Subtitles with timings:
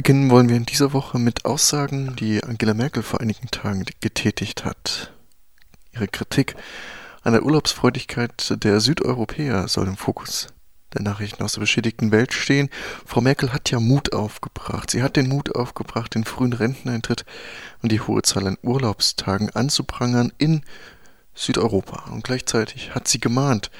[0.00, 4.64] Beginnen wollen wir in dieser Woche mit Aussagen, die Angela Merkel vor einigen Tagen getätigt
[4.64, 5.12] hat.
[5.92, 6.56] Ihre Kritik
[7.22, 10.46] an der Urlaubsfreudigkeit der Südeuropäer soll im Fokus
[10.94, 12.70] der Nachrichten aus der beschädigten Welt stehen.
[13.04, 14.90] Frau Merkel hat ja Mut aufgebracht.
[14.90, 17.26] Sie hat den Mut aufgebracht, den frühen Renteneintritt
[17.82, 20.62] und die hohe Zahl an Urlaubstagen anzuprangern in
[21.34, 22.10] Südeuropa.
[22.10, 23.70] Und gleichzeitig hat sie gemahnt,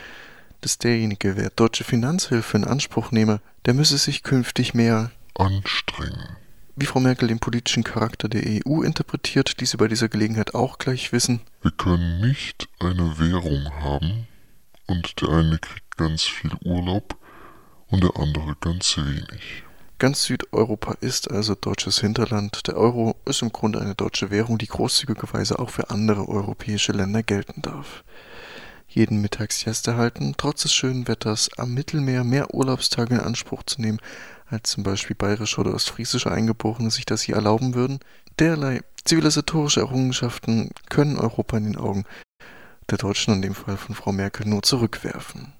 [0.61, 6.37] dass derjenige, wer deutsche Finanzhilfe in Anspruch nehme, der müsse sich künftig mehr anstrengen.
[6.77, 11.13] Wie Frau Merkel den politischen Charakter der EU interpretiert, dies bei dieser Gelegenheit auch gleich
[11.13, 11.41] wissen.
[11.63, 14.27] Wir können nicht eine Währung haben
[14.87, 17.17] und der eine kriegt ganz viel Urlaub
[17.89, 19.65] und der andere ganz wenig.
[19.99, 22.67] Ganz Südeuropa ist also deutsches Hinterland.
[22.67, 27.23] Der Euro ist im Grunde eine deutsche Währung, die großzügigerweise auch für andere europäische Länder
[27.23, 28.03] gelten darf.
[28.89, 34.01] Jeden Mittagssiest erhalten, trotz des schönen Wetters am Mittelmeer mehr Urlaubstage in Anspruch zu nehmen,
[34.51, 38.01] als zum Beispiel bayerische oder ostfriesische Eingeborene sich das hier erlauben würden.
[38.39, 42.05] Derlei zivilisatorische Errungenschaften können Europa in den Augen
[42.91, 45.53] der Deutschen, in dem Fall von Frau Merkel, nur zurückwerfen.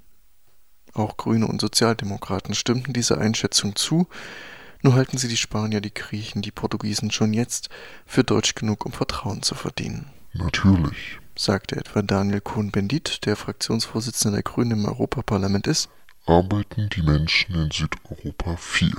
[0.93, 4.09] Auch Grüne und Sozialdemokraten stimmten dieser Einschätzung zu,
[4.83, 7.69] nur halten sie die Spanier, die Griechen, die Portugiesen schon jetzt
[8.07, 10.11] für deutsch genug, um Vertrauen zu verdienen.
[10.33, 15.91] Natürlich, sagte etwa Daniel Cohn-Bendit, der Fraktionsvorsitzender der Grünen im Europaparlament ist,
[16.27, 18.95] arbeiten die Menschen in Südeuropa viel.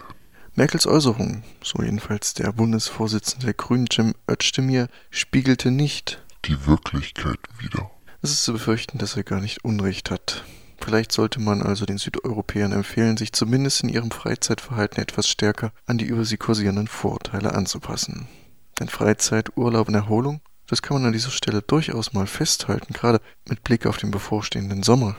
[0.55, 7.89] Merkels Äußerung, so jedenfalls der Bundesvorsitzende der Grünen Cem Özdemir, spiegelte nicht die Wirklichkeit wider.
[8.21, 10.43] Es ist zu befürchten, dass er gar nicht Unrecht hat.
[10.83, 15.97] Vielleicht sollte man also den Südeuropäern empfehlen, sich zumindest in ihrem Freizeitverhalten etwas stärker an
[15.97, 18.27] die über sie kursierenden Vorurteile anzupassen.
[18.79, 23.21] Denn Freizeit, Urlaub und Erholung, das kann man an dieser Stelle durchaus mal festhalten, gerade
[23.47, 25.15] mit Blick auf den bevorstehenden Sommer.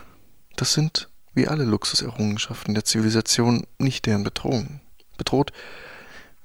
[0.56, 4.80] Das sind wie alle Luxuserrungenschaften der Zivilisation, nicht deren Bedrohung.
[5.16, 5.52] Bedroht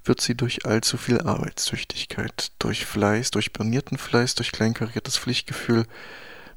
[0.03, 5.86] wird sie durch allzu viel Arbeitstüchtigkeit, durch Fleiß, durch bornierten Fleiß, durch kleinkariertes Pflichtgefühl,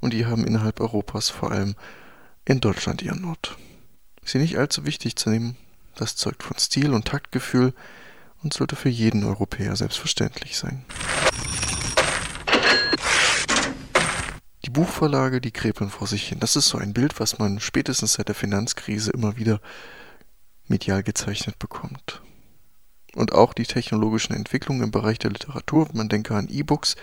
[0.01, 1.75] und die haben innerhalb Europas vor allem
[2.45, 3.57] in Deutschland ihren Not.
[4.25, 5.57] Sie nicht allzu wichtig zu nehmen,
[5.97, 7.75] das zeugt von Stil und Taktgefühl
[8.43, 10.85] und sollte für jeden Europäer selbstverständlich sein.
[14.71, 16.39] Die Buchverlage, die krepeln vor sich hin.
[16.39, 19.61] Das ist so ein Bild, was man spätestens seit der Finanzkrise immer wieder
[20.69, 22.23] medial gezeichnet bekommt.
[23.17, 26.95] Und auch die technologischen Entwicklungen im Bereich der Literatur, man denke an E-Books,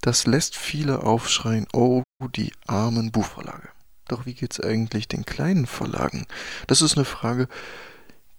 [0.00, 2.02] das lässt viele aufschreien, oh,
[2.34, 3.68] die armen Buchverlage.
[4.06, 6.24] Doch wie geht's eigentlich den kleinen Verlagen?
[6.66, 7.46] Das ist eine Frage,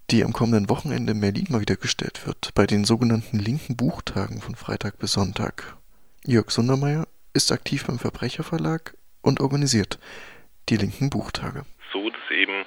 [0.10, 4.42] die am kommenden Wochenende in Berlin mal wieder gestellt wird, bei den sogenannten linken Buchtagen
[4.42, 5.78] von Freitag bis Sonntag.
[6.26, 10.00] Jörg Sundermeier ist aktiv beim Verbrecherverlag und organisiert
[10.70, 11.64] die linken Buchtage.
[11.92, 12.66] So, dass eben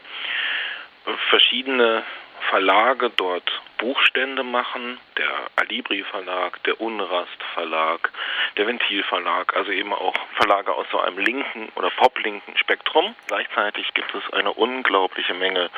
[1.30, 2.02] verschiedene
[2.50, 8.12] Verlage dort Buchstände machen, der Alibri Verlag, der Unrast Verlag,
[8.56, 13.14] der Ventil Verlag, also eben auch Verlage aus so einem linken oder poplinken Spektrum.
[13.26, 15.70] Gleichzeitig gibt es eine unglaubliche Menge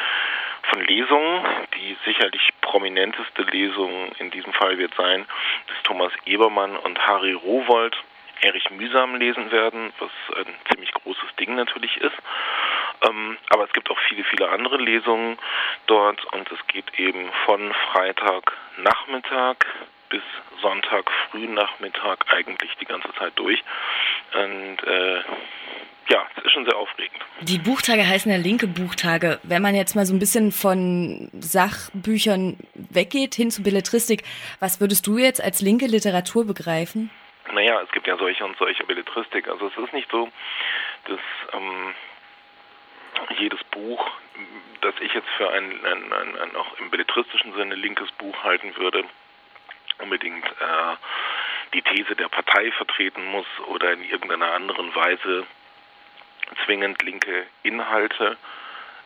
[0.70, 1.46] von Lesungen.
[1.76, 5.24] Die sicherlich prominenteste Lesung in diesem Fall wird sein,
[5.68, 7.96] dass Thomas Ebermann und Harry Rowold
[8.42, 12.16] Erich Mühsam lesen werden, was ein ziemlich großes Ding natürlich ist.
[13.02, 15.38] Ähm, aber es gibt auch viele, viele andere Lesungen
[15.86, 19.56] dort und es geht eben von Freitagnachmittag
[20.08, 20.22] bis
[20.62, 23.62] Sonntag Frühnachmittag eigentlich die ganze Zeit durch.
[24.32, 25.20] Und äh,
[26.08, 27.20] ja, es ist schon sehr aufregend.
[27.40, 29.40] Die Buchtage heißen ja linke Buchtage.
[29.42, 34.22] Wenn man jetzt mal so ein bisschen von Sachbüchern weggeht hin zu Belletristik,
[34.60, 37.10] was würdest du jetzt als linke Literatur begreifen?
[37.54, 39.48] Naja, es gibt ja solche und solche Belletristik.
[39.48, 40.28] Also es ist nicht so,
[41.04, 41.20] dass
[41.52, 41.94] ähm,
[43.38, 44.10] jedes Buch,
[44.80, 48.76] das ich jetzt für ein, ein, ein, ein auch im belletristischen Sinne linkes Buch halten
[48.76, 49.04] würde,
[49.98, 50.96] unbedingt äh,
[51.74, 55.46] die These der Partei vertreten muss oder in irgendeiner anderen Weise
[56.64, 58.36] zwingend linke Inhalte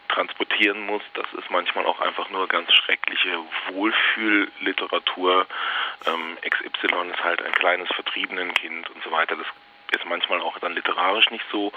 [0.08, 1.02] transportieren muss.
[1.14, 3.38] Das ist manchmal auch einfach nur ganz schreckliche
[3.70, 5.46] Wohlfühlliteratur.
[6.06, 9.37] Ähm, XY ist halt ein kleines Vertriebenenkind und so weiter.
[9.37, 9.46] Das
[9.99, 11.72] ist manchmal auch dann literarisch nicht so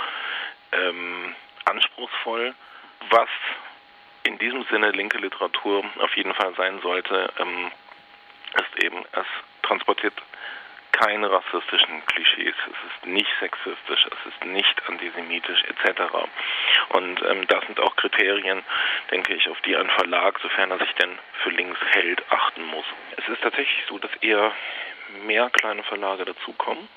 [0.71, 1.35] ähm,
[1.65, 2.53] anspruchsvoll.
[3.09, 3.29] Was
[4.23, 7.71] in diesem Sinne linke Literatur auf jeden Fall sein sollte, ähm,
[8.55, 9.25] ist eben, es
[9.63, 10.13] transportiert
[11.01, 16.01] keine rassistischen Klischees, es ist nicht sexistisch, es ist nicht antisemitisch etc.
[16.89, 18.61] Und ähm, das sind auch Kriterien,
[19.09, 22.85] denke ich, auf die ein Verlag, sofern er sich denn für links hält, achten muss.
[23.17, 24.53] Es ist tatsächlich so, dass eher
[25.25, 26.87] mehr kleine Verlage dazukommen.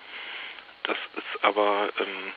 [0.82, 2.32] Das ist aber, ähm,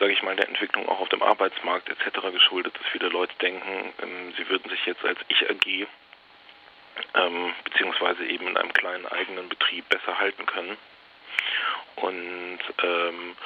[0.00, 2.32] sage ich mal, der Entwicklung auch auf dem Arbeitsmarkt etc.
[2.32, 5.86] geschuldet, dass viele Leute denken, ähm, sie würden sich jetzt als Ich AG
[7.14, 10.76] ähm, beziehungsweise eben in einem kleinen eigenen Betrieb besser halten können.
[11.96, 13.36] Und ähm,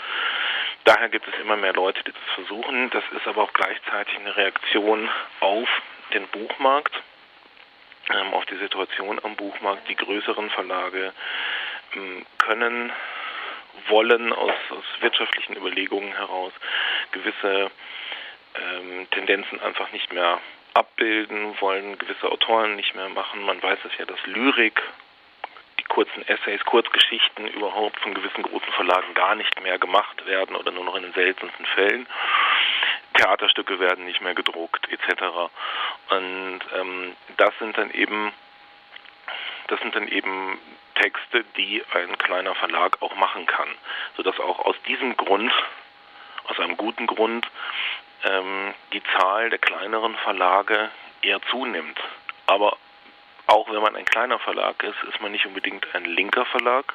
[0.85, 2.91] daher gibt es immer mehr Leute, die das versuchen.
[2.91, 5.09] Das ist aber auch gleichzeitig eine Reaktion
[5.41, 5.69] auf
[6.13, 6.95] den Buchmarkt,
[8.11, 9.89] ähm, auf die Situation am Buchmarkt.
[9.89, 11.13] Die größeren Verlage
[11.95, 12.93] ähm, können
[13.89, 16.53] wollen aus, aus wirtschaftlichen Überlegungen heraus
[17.11, 17.71] gewisse
[18.55, 20.41] ähm, Tendenzen einfach nicht mehr
[20.75, 23.43] abbilden, wollen gewisse Autoren nicht mehr machen.
[23.45, 24.81] Man weiß es ja, dass Lyrik,
[25.79, 30.71] die kurzen Essays, Kurzgeschichten überhaupt von gewissen großen Verlagen gar nicht mehr gemacht werden oder
[30.71, 32.07] nur noch in den seltensten Fällen.
[33.15, 35.23] Theaterstücke werden nicht mehr gedruckt etc.
[36.11, 38.33] Und ähm, das sind dann eben
[39.69, 40.59] das sind dann eben
[40.97, 43.69] Texte, die ein kleiner Verlag auch machen kann,
[44.17, 45.53] sodass auch aus diesem Grund,
[46.49, 47.47] aus einem guten Grund,
[48.25, 50.91] ähm, die Zahl der kleineren Verlage
[51.23, 51.99] eher zunimmt.
[52.47, 52.77] Aber
[53.47, 56.93] auch wenn man ein kleiner Verlag ist, ist man nicht unbedingt ein linker Verlag,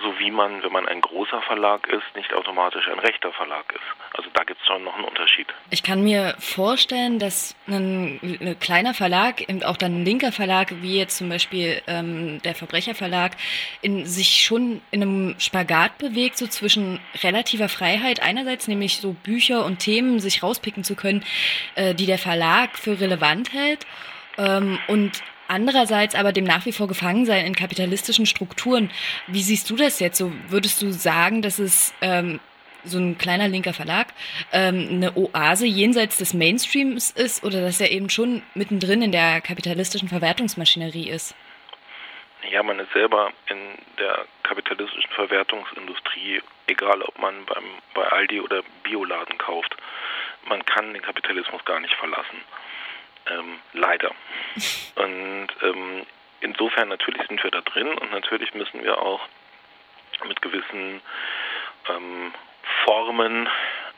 [0.00, 4.16] so wie man, wenn man ein großer Verlag ist, nicht automatisch ein rechter Verlag ist.
[4.16, 5.46] Also da gibt es schon noch einen Unterschied.
[5.70, 10.98] Ich kann mir vorstellen, dass ein, ein kleiner Verlag, auch dann ein linker Verlag, wie
[10.98, 13.32] jetzt zum Beispiel ähm, der Verbrecherverlag,
[13.82, 19.64] in, sich schon in einem Spagat bewegt, so zwischen relativer Freiheit einerseits, nämlich so Bücher
[19.64, 21.24] und Themen sich rauspicken zu können,
[21.74, 23.86] äh, die der Verlag für relevant hält
[24.38, 25.22] ähm, und
[25.52, 28.90] andererseits aber dem nach wie vor gefangen sein in kapitalistischen Strukturen.
[29.26, 30.18] Wie siehst du das jetzt?
[30.18, 32.40] So würdest du sagen, dass es ähm,
[32.84, 34.08] so ein kleiner linker Verlag
[34.52, 39.40] ähm, eine Oase jenseits des Mainstreams ist oder dass er eben schon mittendrin in der
[39.40, 41.34] kapitalistischen Verwertungsmaschinerie ist?
[42.50, 43.58] Ja, man ist selber in
[43.98, 47.64] der kapitalistischen Verwertungsindustrie, egal ob man beim,
[47.94, 49.76] bei Aldi oder Bioladen kauft.
[50.48, 52.42] Man kann den Kapitalismus gar nicht verlassen.
[53.30, 54.10] Ähm, leider.
[54.96, 56.06] Und ähm,
[56.40, 59.20] insofern natürlich sind wir da drin und natürlich müssen wir auch
[60.26, 61.00] mit gewissen
[61.88, 62.32] ähm,
[62.84, 63.48] Formen,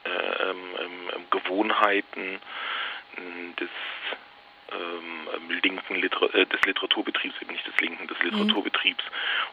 [0.04, 2.40] äh, ähm, ähm, Gewohnheiten
[3.58, 3.70] des
[4.72, 8.30] ähm, linken Liter äh, des Literaturbetriebs, eben nicht des linken, des mhm.
[8.30, 9.04] Literaturbetriebs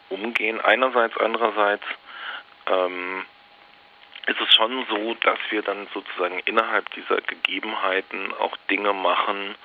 [0.10, 0.24] mhm.
[0.24, 0.62] umgehen.
[0.62, 1.84] Einerseits, andererseits
[2.68, 3.26] ähm,
[4.28, 9.56] ist es schon so, dass wir dann sozusagen innerhalb dieser Gegebenheiten auch Dinge machen,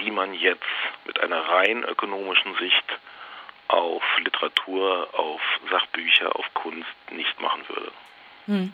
[0.00, 0.62] die man jetzt
[1.04, 2.84] mit einer rein ökonomischen Sicht
[3.68, 5.40] auf Literatur, auf
[5.70, 7.92] Sachbücher, auf Kunst nicht machen würde.
[8.46, 8.72] Hm.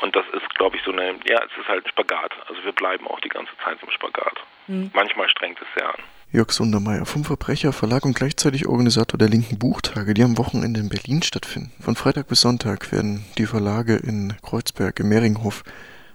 [0.00, 2.32] Und das ist, glaube ich, so eine, ja, es ist halt ein Spagat.
[2.48, 4.38] Also wir bleiben auch die ganze Zeit im Spagat.
[4.66, 4.90] Hm.
[4.94, 6.02] Manchmal strengt es sehr an.
[6.30, 10.90] Jörg Sundermeier vom Verbrecher Verlag und gleichzeitig Organisator der Linken Buchtage, die am Wochenende in
[10.90, 11.72] Berlin stattfinden.
[11.80, 15.64] Von Freitag bis Sonntag werden die Verlage in Kreuzberg im Mehringhof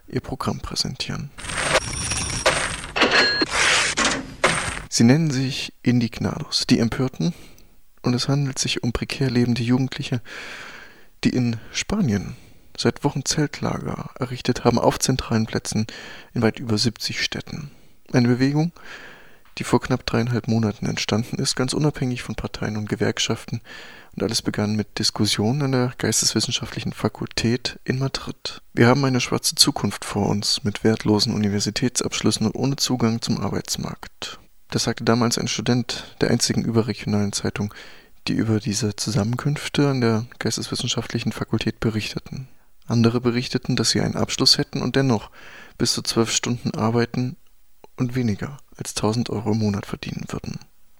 [0.07, 1.31] ihr Programm präsentieren.
[4.87, 7.33] Sie nennen sich Indignados, die Empörten,
[8.03, 10.21] und es handelt sich um prekär lebende Jugendliche,
[11.23, 12.35] die in Spanien
[12.77, 15.87] seit Wochen Zeltlager errichtet haben auf zentralen Plätzen
[16.35, 17.71] in weit über 70 Städten.
[18.11, 18.73] Eine Bewegung,
[19.57, 23.61] die vor knapp dreieinhalb Monaten entstanden ist, ganz unabhängig von Parteien und Gewerkschaften.
[24.15, 28.61] Und alles begann mit Diskussionen an der Geisteswissenschaftlichen Fakultät in Madrid.
[28.73, 34.39] Wir haben eine schwarze Zukunft vor uns mit wertlosen Universitätsabschlüssen und ohne Zugang zum Arbeitsmarkt.
[34.69, 37.73] Das sagte damals ein Student der einzigen überregionalen Zeitung,
[38.27, 42.47] die über diese Zusammenkünfte an der Geisteswissenschaftlichen Fakultät berichteten.
[42.85, 45.29] Andere berichteten, dass sie einen Abschluss hätten und dennoch
[45.77, 47.37] bis zu zwölf Stunden arbeiten
[47.97, 50.59] und weniger als 1000 Euro im Monat verdienen würden.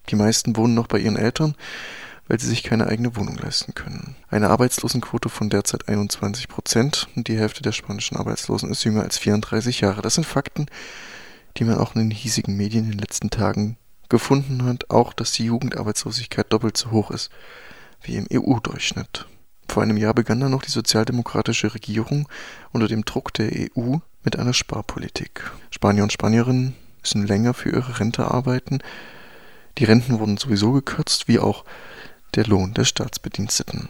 [0.10, 1.56] Die meisten wohnen noch bei ihren Eltern,
[2.28, 4.16] weil sie sich keine eigene Wohnung leisten können.
[4.30, 9.18] Eine Arbeitslosenquote von derzeit 21 Prozent und die Hälfte der spanischen Arbeitslosen ist jünger als
[9.18, 10.02] 34 Jahre.
[10.02, 10.68] Das sind Fakten,
[11.58, 13.78] die man auch in den hiesigen Medien in den letzten Tagen
[14.10, 14.90] gefunden hat.
[14.90, 17.30] Auch, dass die Jugendarbeitslosigkeit doppelt so hoch ist
[18.02, 19.28] wie im EU-Durchschnitt.
[19.68, 22.28] Vor einem Jahr begann dann noch die sozialdemokratische Regierung
[22.72, 25.50] unter dem Druck der EU mit einer Sparpolitik.
[25.72, 28.80] Spanier und Spanierinnen müssen länger für ihre Rente arbeiten.
[29.78, 31.66] Die Renten wurden sowieso gekürzt, wie auch
[32.36, 33.90] der Lohn der Staatsbediensteten.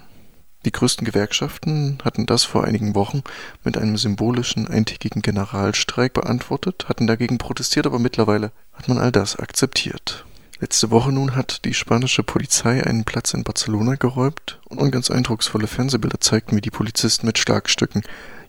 [0.65, 3.21] Die größten Gewerkschaften hatten das vor einigen Wochen
[3.63, 9.35] mit einem symbolischen eintägigen Generalstreik beantwortet, hatten dagegen protestiert, aber mittlerweile hat man all das
[9.35, 10.25] akzeptiert.
[10.59, 15.67] Letzte Woche nun hat die spanische Polizei einen Platz in Barcelona geräumt und ganz eindrucksvolle
[15.67, 18.03] Fernsehbilder zeigten, wie die Polizisten mit Schlagstücken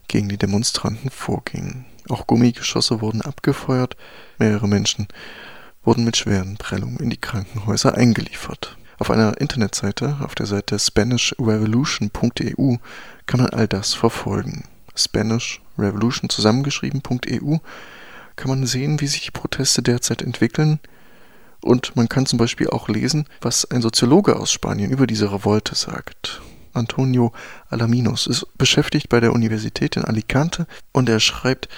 [0.07, 1.85] gegen die Demonstranten vorgingen.
[2.09, 3.97] Auch Gummigeschosse wurden abgefeuert,
[4.37, 5.07] mehrere Menschen
[5.83, 8.77] wurden mit schweren Prellungen in die Krankenhäuser eingeliefert.
[8.97, 12.77] Auf einer Internetseite, auf der Seite SpanishRevolution.eu,
[13.25, 14.63] kann man all das verfolgen.
[14.95, 17.57] Spanish Revolution zusammengeschrieben.eu
[18.35, 20.79] kann man sehen, wie sich die Proteste derzeit entwickeln
[21.61, 25.73] Und man kann zum Beispiel auch lesen, was ein Soziologe aus Spanien über diese Revolte
[25.73, 26.41] sagt.
[26.75, 27.31] Antonio
[27.69, 31.69] Alaminos ist beschäftigt bei der Universität in Alicante und er schreibt,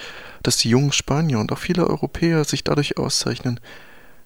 [0.43, 3.59] dass die jungen Spanier und auch viele Europäer sich dadurch auszeichnen,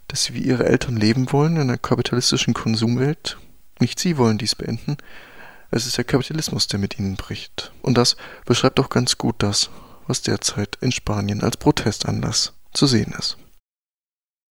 [0.08, 3.38] dass sie wie ihre Eltern leben wollen in einer kapitalistischen Konsumwelt.
[3.80, 4.98] Nicht sie wollen dies beenden,
[5.72, 7.72] es ist der Kapitalismus, der mit ihnen bricht.
[7.82, 9.70] Und das beschreibt auch ganz gut das,
[10.06, 13.38] was derzeit in Spanien als Protestanlass zu sehen ist.